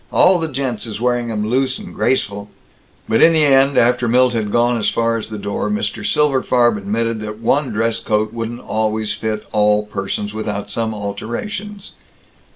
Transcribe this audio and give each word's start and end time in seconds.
All 0.11 0.39
the 0.39 0.47
gents 0.47 0.87
is 0.87 0.99
wearing 0.99 1.29
'em 1.29 1.47
loose 1.47 1.77
and 1.77 1.93
graceful." 1.93 2.49
But 3.07 3.21
in 3.21 3.33
the 3.33 3.45
end, 3.45 3.77
after 3.77 4.07
Milt 4.07 4.33
had 4.33 4.49
gone 4.51 4.75
as 4.79 4.89
far 4.89 5.15
as 5.15 5.29
the 5.29 5.37
door, 5.37 5.69
Mr. 5.69 6.03
Silberfarb 6.03 6.75
admitted 6.75 7.21
that 7.21 7.37
one 7.37 7.69
dress 7.69 7.99
coat 7.99 8.33
wouldn't 8.33 8.61
always 8.61 9.13
fit 9.13 9.45
all 9.51 9.85
persons 9.85 10.33
without 10.33 10.71
some 10.71 10.95
alterations. 10.95 11.91